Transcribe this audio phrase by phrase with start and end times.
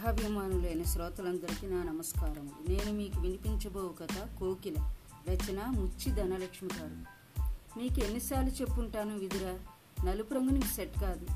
[0.00, 2.50] కథాభిమానులైన శ్రోతలందరికీ నా నమస్కారం.
[2.68, 4.74] నేను మీకు వినిపించబో కథ కోకిల.
[5.28, 6.96] రచన ముచ్చి ధనలక్ష్మి గారు.
[7.78, 9.58] మీకు ఎన్నిసార్లు చెప్పుంటాను విదురా?
[10.04, 11.26] నలుపు రంగు నీకు సెట్ కాదు.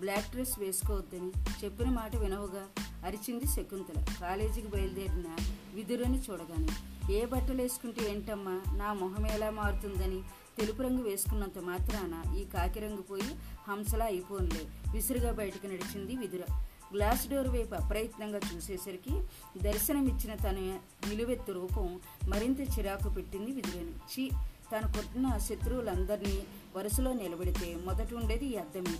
[0.00, 1.32] బ్లాక్ డ్రెస్ వేసుకోవద్దని
[1.64, 2.84] చెప్పిన మాట వినవుగా.
[3.04, 4.04] అరిచింది శకుంతల.
[4.20, 5.36] కాలేజీకి బయలుదేరిన
[5.74, 6.68] విదురని చూడగానే
[7.14, 8.60] ఏ బట్టలు వేసుకుంటే ఏంటమ్మా?
[8.76, 10.22] నా మొహం ఎలా మారుతుందని
[10.58, 13.36] తెలుపు రంగు వేసుకున్నంత మాత్రాన ఈ కాకి రంగు పోయి
[13.68, 14.92] హంసలా అయిపోనులే.
[14.92, 16.64] విసురుగా బయటకు నడిచింది విదుర.
[16.94, 19.22] గ్లాస్ డోర్ వైపు అప్రయత్నంగా చూసేసరికి
[19.62, 24.30] దర్శనమిచ్చిన తన నిలువెత్తు రూపం మరింత చిరాకు పెట్టింది విధులను చీ
[24.72, 26.42] తను కొట్టిన శత్రువులందరినీ
[26.76, 28.96] వరుసలో నిలబెడితే మొదట ఉండేది ఈ అద్దమే.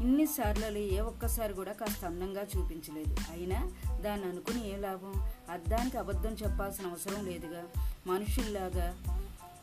[0.00, 3.16] ఇన్నిసార్లు ఏ ఒక్కసారి కూడా కాస్త అందంగా చూపించలేదు.
[3.30, 5.30] అయినా దాన్ని అనుకుని ఏ లాభం?
[5.50, 7.64] అద్దానికి అబద్ధం చెప్పాల్సిన అవసరం లేదుగా.
[8.06, 8.96] మనుషుల్లాగా.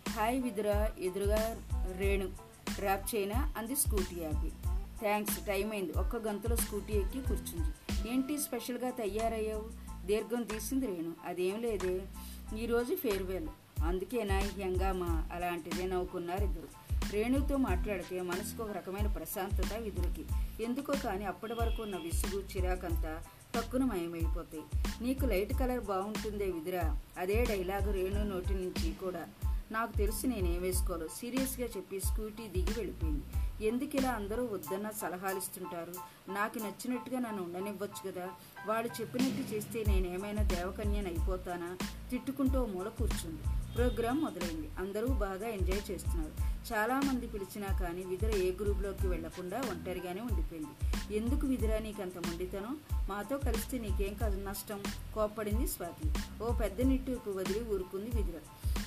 [0.09, 1.61] హాయ్ విదురా ఎదురుగా
[1.97, 2.27] రేణు.
[2.75, 4.70] డ్రాప్ చేయనా అంది స్కూటీ ఆపి.
[5.01, 5.91] థ్యాంక్స్ టైం అయింది.
[5.91, 7.73] ఒక్క గంతలో స్కూటీ ఎక్కి కూర్చుంది.
[8.11, 9.69] ఏంటి స్పెషల్గా తయారయ్యావు?
[10.05, 11.13] దీర్ఘం తీసింది రేణు.
[11.25, 12.01] అదేం లేదే.
[12.57, 13.47] ఈరోజు ఫేర్వెల్
[13.83, 15.29] అందుకేనా హంగామా?
[15.33, 16.67] అలాంటిదే నవ్వుకున్నారు ఇద్దరు.
[17.11, 20.25] రేణుతో మాట్లాడితే మనసుకు ఒక రకమైన ప్రశాంతత విధులకి
[20.63, 23.23] ఎందుకో కానీ అప్పటి వరకు ఉన్న విసుగు చిరాకంతా
[23.55, 24.63] తక్కువ మయమైపోతాయి.
[25.01, 27.01] నీకు లైట్ కలర్ బాగుంటుందే విదురా.
[27.17, 29.25] అదే డైలాగు రేణు నోటి నుంచి కూడా.
[29.71, 31.07] నాకు తెలుసు నేనేం వేసుకోవాలో.
[31.07, 33.23] సీరియస్గా చెప్పి స్కూటీ దిగి వెళ్ళిపోయింది.
[33.61, 35.93] ఎందుకు ఇలా అందరూ వద్దన్న సలహాలు ఇస్తుంటారు
[36.31, 38.29] నాకు నచ్చినట్టుగా నన్ను ఉండనివ్వచ్చు కదా
[38.65, 41.77] వాళ్ళు చెప్పినట్టు చేస్తే నేనేమైనా దేవకన్యని అయిపోతానా?
[42.11, 43.41] తిట్టుకుంటూ ఓ మూల కూర్చుంది.
[43.75, 44.69] ప్రోగ్రాం మొదలైంది.
[44.79, 46.31] అందరూ బాగా ఎంజాయ్ చేస్తున్నారు.
[46.73, 50.93] చాలామంది పిలిచినా కానీ విధుర ఏ గ్రూప్లోకి వెళ్ళకుండా ఒంటరిగానే ఉండిపోయింది.
[51.15, 52.77] ఎందుకు విదురా నీకంత మొండితనం?
[53.09, 54.83] మాతో కలిస్తే నీకేం కాదు నష్టం?
[55.13, 56.11] కోప్పడింది స్వాతి.
[56.43, 58.39] ఓ పెద్ద నిట్టుకు వదిలి ఊరుకుంది విధుర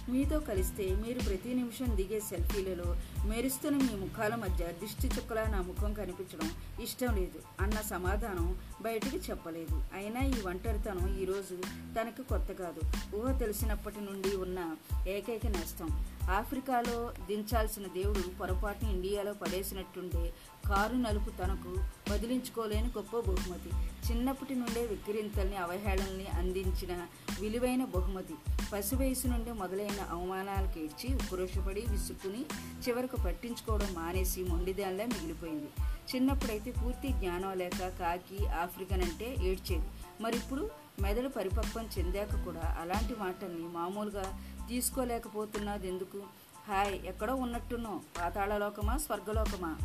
[0.08, 2.88] మీతో కలిస్తే మీరు ప్రతి నిమిషం దిగే సెల్ఫీలలో
[3.28, 6.50] మెరుస్తున్న మీ ముఖాల మధ్య దిష్టి చుక్కలా నా ముఖం కనిపించడం
[6.82, 7.38] ఇష్టం లేదు.
[7.60, 8.48] అన్న సమాధానం
[8.84, 9.84] బయటికి చెప్పలేదు.
[9.94, 11.56] అయినా ఈ ఒంటరితనం ఈరోజు
[12.00, 12.80] తనకు కొత్త కాదు.
[13.16, 14.76] ఊహ తెలిసినప్పటి నుండి ఉన్న
[15.08, 16.04] ఏకైక నష్టం.
[16.30, 20.34] ఆఫ్రికాలో దించాల్సిన దేవుడు పొరపాటున ఇండియాలో పడేసినట్టుండే
[20.68, 23.70] కారు నలుపు తనకు వదిలించుకోలేని గొప్ప బహుమతి.
[24.10, 27.06] చిన్నప్పటి నుండే విక్రింతల్ని అవహేళనల్ని అందించిన
[27.40, 28.34] విలువైన బహుమతి.
[28.72, 32.44] పసి వయసు నుండి మొదలైన అవమానాలకు ఏడ్చి ఉక్రోషపడి విసుక్కుని
[32.88, 35.68] చివరకు పట్టించుకోవడం మానేసి మొండిదానిలా మిగిలిపోయింది.
[36.14, 39.88] చిన్నప్పుడైతే పూర్తి జ్ఞానం లేక కాకి ఆఫ్రికన్ అంటే ఏడ్చేది.
[40.20, 40.70] మరి ఇప్పుడు
[41.00, 44.38] మెదడు పరిపక్వం చెందాక కూడా అలాంటి మాటల్ని మామూలుగా
[44.68, 46.22] తీసుకోలేకపోతున్నది ఎందుకు
[46.68, 48.00] హాయ్ ఎక్కడో ఉన్నట్టున్నో.
[48.20, 49.76] పాతాళలోకమా స్వర్గలోకమా?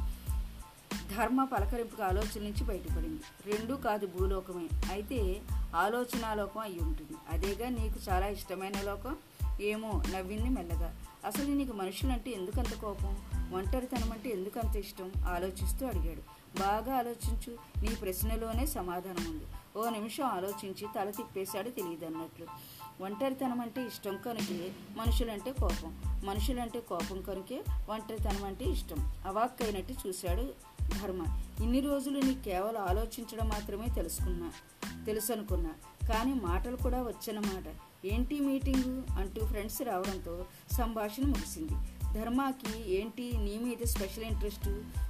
[1.17, 3.51] ధర్మ పలకరింపుకు ఆలోచన నుంచి బయటపడింది.
[3.51, 4.69] రెండూ కాదు భూలోకమే.
[4.91, 5.41] అయితే
[5.75, 9.17] ఆలోచనాలోకం అయి ఉంటుంది అదేగా నీకు చాలా ఇష్టమైన లోకం?
[9.61, 10.95] ఏమో నవ్వింది మెల్లగా.
[11.25, 13.17] అసలు నీకు మనుషులంటే ఎందుకంత కోపం?
[13.53, 15.11] ఒంటరితనం అంటే ఎందుకంత ఇష్టం?
[15.27, 16.39] ఆలోచిస్తూ అడిగాడు.
[16.59, 19.45] బాగా ఆలోచించు నీ ప్రశ్నలోనే సమాధానం ఉంది.
[19.77, 22.45] ఓ నిమిషం ఆలోచించి తల తిప్పేశాడు తెలియదన్నట్లు.
[23.03, 26.21] ఒంటరితనం అంటే ఇష్టం కనుకే మనుషులంటే కోపం.
[26.25, 29.13] మనుషులంటే కోపం కనుకే ఒంటరితనం అంటే ఇష్టం.
[29.25, 30.53] అవాక్కైనట్టు చూశాడు
[31.01, 31.41] ధర్మ.
[31.63, 34.51] ఇన్ని రోజులు నీ కేవలం ఆలోచించడం మాత్రమే తెలుసుకున్నా
[35.05, 35.71] తెలుసు అనుకున్నా
[36.09, 41.73] కానీ మాటలు కూడా వచ్చనమాట ఏంటి మీటింగు అంటూ ఫ్రెండ్స్ రావడంతో సంభాషణ ముగిసింది.
[42.13, 44.69] ధర్మాకి ఏంటి నీ మీద స్పెషల్ ఇంట్రెస్ట్?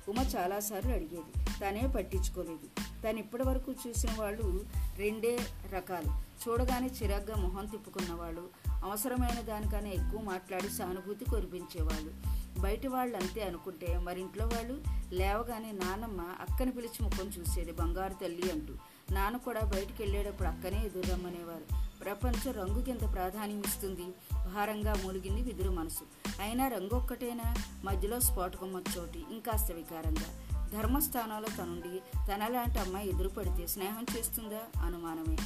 [0.09, 1.49] ఉమ చాలాసార్లు అడిగేది.
[1.59, 2.81] తనే పట్టించుకోలేదు.
[3.03, 4.65] తను ఇప్పటి వరకు చూసిన వాళ్ళు
[4.97, 5.39] రెండే
[5.73, 6.29] రకాలు.
[6.39, 8.49] చూడగానే చిరాగ్గా మొహం తిప్పుకున్న వాళ్ళు
[8.83, 12.13] అవసరమైన దానికన్నా ఎక్కువ మాట్లాడి సానుభూతి కురిపించేవాళ్ళు
[12.61, 14.81] బయట వాళ్ళు అంతే అనుకుంటే మరింట్లో వాళ్ళు
[15.15, 18.73] లేవగానే నానమ్మ అక్కని పిలిచి ముఖం చూసేది బంగారు తల్లి అంటూ.
[19.11, 24.53] నాన్న కూడా బయటికి వెళ్ళేటప్పుడు అక్కనే ఎదురమ్మనేవారు ప్రపంచం రంగుకింత ప్రాధాన్యమిస్తుంది ప్రాధాన్యం ఇస్తుంది.
[24.55, 26.03] భారంగా మూలిగింది విదురు మనసు.
[26.41, 27.55] అయినా రంగు ఒక్కటేనా?
[27.83, 30.45] మధ్యలో స్ఫోటకం చోటి ఇంకాస్త వికారంగా.
[30.67, 34.81] ధర్మస్థానంలో తనుండి తనలాంటి అమ్మాయి ఎదురుపడితే స్నేహం చేస్తుందా?
[34.81, 35.37] అనుమానమే.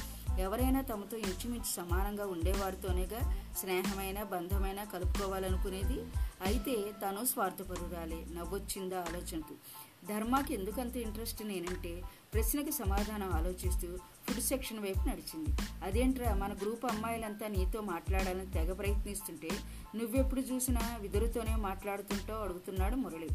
[0.42, 6.00] ఎవరైనా తమతో ఇంచుమించు సమానంగా ఉండేవారితోనేగా స్నేహమైన బంధమైన కలుపుకోవాలనుకునేది?
[6.44, 8.26] అయితే తను స్వార్థపరురాలే.
[8.34, 9.54] నవ్వొచ్చిందా ఆలోచనకు.
[10.08, 12.02] ధర్మాకి ఎందుకంత ఇంట్రెస్ట్ నేనంటే
[12.34, 13.98] ప్రశ్నకి సమాధానం ఆలోచిస్తూ
[14.28, 15.56] ఫుడ్ సెక్షన్ వైపు నడిచింది.
[15.82, 19.48] అదేంట్రా మన గ్రూప్ అమ్మాయిలంతా నీతో మాట్లాడాలని తెగ ప్రయత్నిస్తుంటే
[19.96, 23.28] నువ్వెప్పుడు చూసినా విదురుతోనే మాట్లాడుతుంటో అడుగుతున్నాడు మురళి.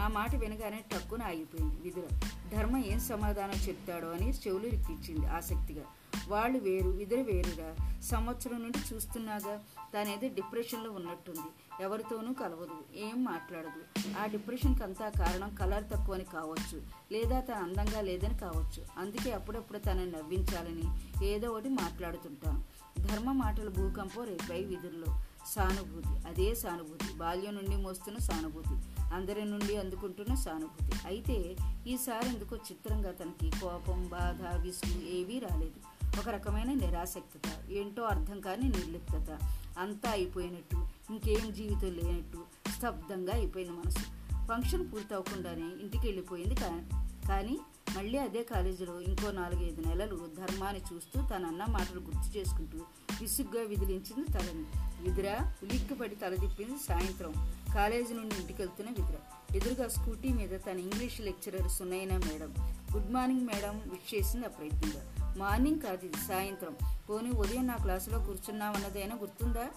[0.00, 2.20] ఆ మాట వినగానే టక్కున ఆగిపోయింది విదుర.
[2.56, 5.82] ధర్మ ఏం సమాధానం చెప్తాడో అని చెవులు రిక్కించింది ఆసక్తిగా.
[6.28, 9.60] వాళ్ళు వేరు విదుర వేరుగా సంవత్సరం నుండి చూస్తున్నాగా
[9.94, 11.63] తానేదో డిప్రెషన్లో ఉన్నట్టుంది.
[11.80, 14.08] ఎవరితోనూ కలవదు ఏం మాట్లాడదు.
[14.18, 16.82] ఆ డిప్రెషన్కి అంతా కారణం కలర్ తక్కువని కావచ్చు
[17.12, 18.84] లేదా తన అందంగా లేదని కావచ్చు.
[18.98, 20.82] అందుకే అప్పుడప్పుడు తనని నవ్వించాలని
[21.26, 22.64] ఏదో ఒకటి మాట్లాడుతుంటాను
[23.00, 25.20] ధర్మ మాటల భూకంపం రేపై విధుల్లో.
[25.46, 27.14] సానుభూతి అదే సానుభూతి.
[27.14, 29.02] బాల్యం నుండి మోస్తున్న సానుభూతి.
[29.14, 30.96] అందరి నుండి అందుకుంటున్న సానుభూతి.
[31.06, 31.56] అయితే
[31.86, 35.94] ఈసారి ఎందుకో చిత్రంగా తనకి కోపం బాధ విసుగు ఏవీ రాలేదు.
[36.20, 39.38] ఒక రకమైన నిరాసక్తత ఏంటో అర్థం కాని నిర్లిప్తత
[39.78, 42.38] అంతా అయిపోయినట్టు ఇంకేం జీవితం లేనట్టు
[42.78, 43.98] స్తబ్దంగా అయిపోయింది మనసు.
[44.46, 46.82] ఫంక్షన్ పూర్తవకుండానే ఇంటికి వెళ్ళిపోయింది కా
[47.28, 47.58] కానీ
[47.96, 52.78] మళ్ళీ అదే కాలేజీలో ఇంకో నాలుగైదు నెలలు ధర్మాన్ని చూస్తూ తన అన్న మాటలు గుర్తు చేసుకుంటూ
[53.20, 54.64] విసుగ్గా విదిలించింది తలని.
[55.02, 57.32] విదిరా ఉలిక్కిపడి తలదిప్పింది సాయంత్రం.
[57.74, 59.16] కాలేజీ నుండి ఇంటికి వెళ్తున్న విదిర.
[59.56, 62.54] ఎదురుగా స్కూటీ మీద తన English lecturer Sunaina madam.
[62.94, 65.34] Good morning madam wish చేసింది అప్రయత్నంగా.
[65.38, 66.76] మార్నింగ్ కాదు ఇది సాయంత్రం.
[67.10, 69.68] పోనీ ఉదయం నా క్లాసులో కూర్చున్నామన్నదైనా గుర్తుందా?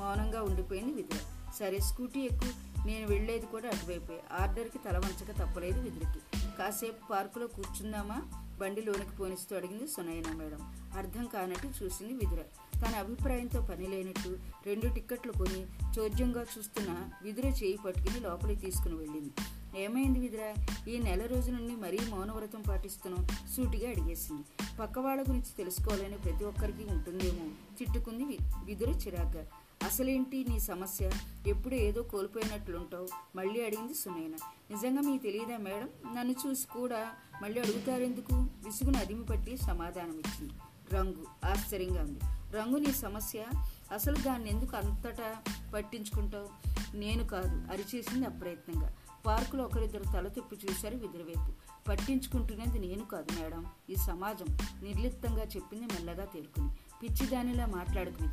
[0.00, 1.18] మౌనంగా ఉండిపోయింది విద్య
[1.58, 2.48] సరే స్కూటీ ఎక్కువ
[2.86, 4.20] నేను వెళ్ళేది కూడా అటువైపే.
[4.40, 6.18] ఆర్డర్కి తల వంచక తప్పలేదు విద్యకి
[6.58, 8.22] కాసేపు పార్కులో కూర్చుందామా?
[8.60, 10.74] బండిలోనికి పోనిస్తూ అడిగింది సునయన మేడం.
[10.96, 12.42] అర్థం కానట్టు చూసింది విదుర.
[12.80, 15.66] తన అభిప్రాయంతో పని లేనట్టు రెండు టిక్కెట్లు కొని
[15.98, 19.30] చోద్యంగా చూస్తున్న విదుర చేయి పట్టుకుని లోపలికి తీసుకుని వెళ్ళింది.
[19.80, 20.54] ఏమైంది విదుర?
[20.88, 24.76] ఈ నెల రోజు నుండి మరీ మౌనవ్రతం పాటిస్తున్నాం సూటిగా అడిగేసింది.
[24.76, 27.48] పక్కవాళ్ళ గురించి తెలుసుకోవాలని ప్రతి ఒక్కరికి ఉంటుందేమో?
[27.78, 29.46] తిట్టుకుంది విదుర చిరాగ్గా.
[29.82, 31.10] అసలేంటి నీ సమస్య?
[31.46, 33.08] ఎప్పుడు ఏదో కోల్పోయినట్లుంటావు.
[33.36, 34.34] మళ్ళీ అడిగింది సునైన.
[34.70, 36.16] నిజంగా మీకు తెలియదా మేడం?
[36.16, 37.08] నన్ను చూసి కూడా
[37.42, 38.34] మళ్ళీ అడుగుతారెందుకు?
[38.34, 40.54] విసుగును అదిమి పట్టి సమాధానం ఇచ్చింది
[40.92, 41.26] రంగు.
[41.44, 42.18] ఆశ్చర్యంగా ఉంది.
[42.56, 43.44] రంగు నీ సమస్య?
[43.92, 45.36] అసలు దాన్ని ఎందుకు అంతటా
[45.74, 46.48] పట్టించుకుంటావు?
[46.96, 47.72] నేను కాదు.
[47.72, 48.94] అరిచేసింది అప్రయత్నంగా.
[49.26, 51.52] పార్కులో ఒకరిద్దరు తల తిప్పి చూశారు విదురవైపు
[51.88, 53.66] పట్టించుకుంటున్నది నేను కాదు మేడం.
[53.90, 54.46] ఈ సమాజం
[54.82, 56.68] నిర్లిప్తంగా చెప్పింది మెల్లగా తేరుకుని
[57.02, 58.28] పిచ్చిదానిలా మాట్లాడకు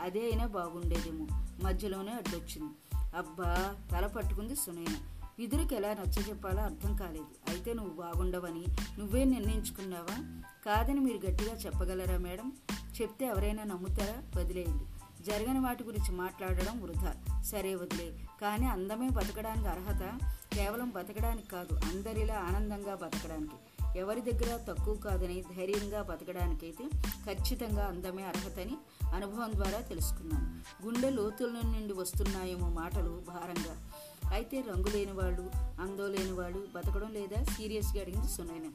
[0.00, 1.26] అదే అయినా బాగుండేదేమో.
[1.62, 2.72] మధ్యలోనే అడ్డొచ్చింది.
[3.16, 4.96] అబ్బా తల పట్టుకుంది సునైన
[5.38, 7.50] విదురికి ఎలా నచ్చ చెప్పాలో అర్థం కాలేదు.
[7.50, 8.64] అయితే నువ్వు బాగుండవని
[8.98, 10.42] నువ్వే నిర్ణయించుకున్నావా?
[10.66, 12.52] కాదని మీరు గట్టిగా చెప్పగలరా మేడం?
[13.00, 14.40] చెప్తే ఎవరైనా నమ్ముతారా?
[14.40, 14.84] వదిలేయండి.
[15.24, 17.42] జరగని వాటి గురించి మాట్లాడడం వృధా.
[17.42, 18.18] సరే వదిలే.
[18.42, 20.18] కానీ అందమే బతకడానికి అర్హత?
[20.52, 23.73] కేవలం బతకడానికి కాదు అందరిలా ఆనందంగా బతకడానికి.
[23.96, 26.88] ఎవరి దగ్గర తక్కువ కాదని ధైర్యంగా బతకడానికైతే
[27.26, 28.76] ఖచ్చితంగా అందమే అర్హతని
[29.14, 33.90] అనుభవం ద్వారా తెలుసుకున్నాను గుండె లోతుల నుండి వస్తున్నాయేమో మాటలు భారంగా.
[34.32, 35.50] అయితే రంగు లేని వాళ్ళు
[35.80, 38.70] అందం లేని వాళ్ళు బతకడం లేదా సీరియస్గా అడిగింది సునైనా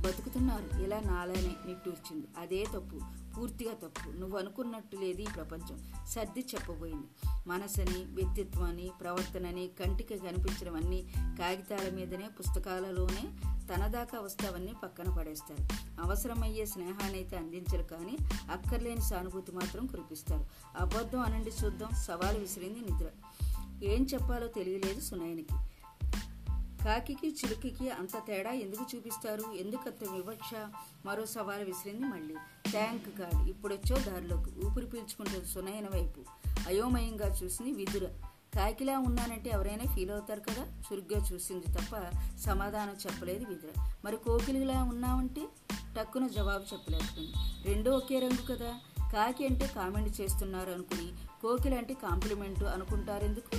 [0.00, 0.82] బతుకుతున్నారు.
[0.82, 2.26] ఇలా నాలానే నిట్టూర్చింది.
[2.38, 3.00] అదే తప్పు
[3.36, 4.10] పూర్తిగా తప్పు.
[4.10, 5.92] నువ్వు అనుకున్నట్టు లేదు ఈ ప్రపంచం.
[6.08, 7.28] సర్ది చెప్పబోయింది.
[7.46, 13.28] మనసని వ్యక్తిత్వాన్ని ప్రవర్తనని కంటికి కనిపించడం అన్నీ కాగితాల మీదనే పుస్తకాలలోనే
[13.74, 15.68] తన దాకా వస్తావన్నీ పక్కన పడేస్తారు.
[16.02, 18.16] అవసరమయ్యే స్నేహాన్నైతే అందించరు కానీ
[18.50, 20.46] అక్కర్లేని సానుభూతి మాత్రం కురిపిస్తారు.
[20.80, 21.90] అబద్ధం అనండి చూద్దాం.
[21.90, 23.08] సవాలు విసిరింది నిద్ర.
[23.84, 25.54] ఏం చెప్పాలో తెలియలేదు సునయనికి.
[26.84, 29.56] కాకికి చిలుకకి అంత తేడా ఎందుకు చూపిస్తారు?
[29.56, 30.50] ఎందుకు అంత వివక్ష?
[31.06, 32.34] మరో సవాలు విసిరింది మళ్ళీ.
[32.70, 33.48] Tank God.
[33.48, 34.66] ఇప్పుడొచ్చో దారిలోకి.
[34.66, 36.20] ఊపిరి పీల్చుకుంటుంది సునయన వైపు.
[36.66, 38.08] అయోమయంగా చూసింది విదుర.
[38.54, 40.62] కాకిలా ఉన్నానంటే ఎవరైనా ఫీల్ అవుతారు కదా?
[40.62, 43.90] చురుగ్గా చూసింది తప్ప సమాధానం చెప్పలేదు విదుర.
[44.04, 45.42] మరి కోకిలిలా ఉన్నావంటే
[45.96, 47.34] టక్కున జవాబు చెప్పలేకపోయింది.
[47.64, 48.80] రెండో ఒకే రంగు కదా.
[49.12, 51.12] కాకి అంటే కామెంట్ చేస్తున్నారు అనుకుని
[51.42, 53.58] కోకిల అంటే కాంప్లిమెంట్ అనుకుంటారు ఎందుకు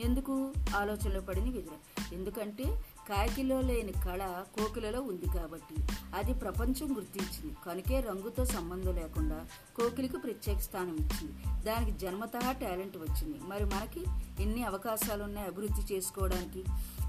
[0.00, 0.52] ఎందుకు?
[0.76, 1.93] ఆలోచనలో పడింది విదుర.
[2.14, 2.64] ఎందుకంటే
[3.08, 5.74] కాకిలో లేని కళ కోకిలలో ఉంది కాబట్టి.
[6.14, 7.56] అది ప్రపంచం గుర్తించింది.
[7.66, 9.46] కనుకే రంగుతో సంబంధం లేకుండా
[9.76, 11.64] కోకిలికి ప్రత్యేక స్థానం ఇచ్చింది.
[11.64, 13.38] దానికి జన్మతహా టాలెంట్ వచ్చింది.
[13.38, 14.04] మరి మనకి
[14.42, 16.64] ఎన్ని అవకాశాలు ఉన్నాయి అభివృద్ధి చేసుకోవడానికి?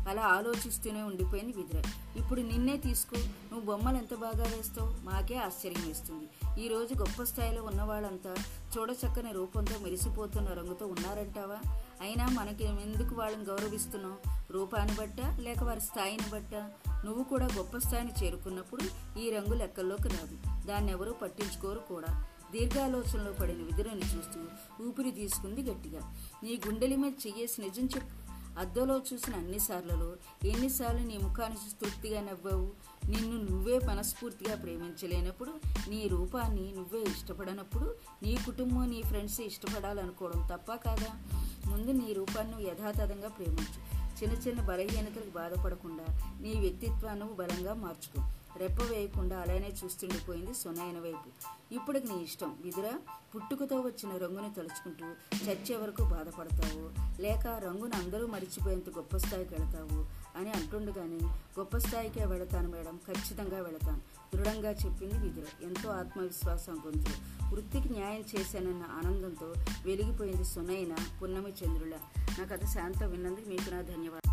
[0.09, 1.83] అలా ఆలోచిస్తూనే ఉండిపోయింది విద్ర.
[2.17, 3.17] ఇప్పుడు నిన్నే తీసుకో.
[3.17, 5.05] నువ్వు బొమ్మలు ఎంత బాగా వేస్తావు?
[5.05, 6.55] మాకే ఆశ్చర్యం వేస్తుంది.
[6.65, 8.35] ఈరోజు గొప్ప స్థాయిలో ఉన్న వాళ్ళంతా
[8.77, 11.84] చూడచక్కని రూపంతో మెరిసిపోతున్న రంగుతో ఉన్నారంటావా?
[12.01, 14.35] అయినా మనకి ఎందుకు వాళ్ళని గౌరవిస్తున్నావు?
[14.53, 16.71] రూపాన్ని బట్టా లేక వారి స్థాయిని బట్టా?
[17.05, 18.83] నువ్వు కూడా గొప్ప స్థాయిని చేరుకున్నప్పుడు
[19.19, 20.65] ఈ రంగు లెక్కల్లోకి రాదు.
[20.67, 22.25] దాన్ని ఎవరూ పట్టించుకోరు కూడా.
[22.51, 24.41] దీర్ఘాలోచనలో పడిన విధులను చూస్తూ
[24.87, 26.13] ఊపిరి తీసుకుంది గట్టిగా.
[26.43, 28.25] నీ గుండెల మీద చెయ్యేసి నిజం చెప్పు.
[28.59, 32.71] అద్దంలో చూసిన అన్నిసార్లలో ఎన్నిసార్లు నీ ముఖాన్ని చూసి తృప్తిగా నవ్వావు?
[33.09, 35.51] నిన్ను నువ్వే మనస్ఫూర్తిగా ప్రేమించలేనప్పుడు
[35.89, 41.23] నీ రూపాన్ని నువ్వే ఇష్టపడనప్పుడు నీ కుటుంబం నీ ఫ్రెండ్స్ ఇష్టపడాలనుకోవడం తప్ప కాదా?
[41.75, 44.05] ముందు నీ రూపాన్ని నువ్వు యథాతథంగా ప్రేమించు.
[44.23, 46.05] చిన్న చిన్న బలహీనతలకు బాధపడకుండా
[46.41, 48.29] నీ వ్యక్తిత్వాన్ని బలంగా మార్చుకో.
[48.57, 51.53] రెప్ప వేయకుండా అలానే చూస్తుండిపోయింది సునాయన వైపు.
[51.73, 52.55] ఇప్పటికి నీ ఇష్టం.
[52.61, 52.93] విదురా
[53.35, 55.05] పుట్టుకతో వచ్చిన రంగుని తలుచుకుంటూ
[55.45, 56.89] చచ్చే వరకు బాధపడతావు.
[57.21, 60.24] లేక రంగును అందరూ మరిచిపోయేంత గొప్ప స్థాయికి వెళతావు.
[60.37, 61.19] అని అంటుండగానే
[61.59, 62.99] గొప్ప స్థాయికే వెళతాను మేడం.
[63.07, 64.01] ఖచ్చితంగా వెళతాను.
[64.35, 65.43] దృఢంగా చెప్పింది విదుర.
[65.63, 67.45] ఎంతో ఆత్మవిశ్వాసం గొంతు.
[67.55, 69.53] వృత్తికి న్యాయం చేశానన్న ఆనందంతో
[69.85, 71.93] వెలిగిపోయింది సునైన పున్నమి చంద్రుల.
[72.39, 74.24] నా కథ శాంత విన్నందుకు మీకు నా ధన్యవాదాలు.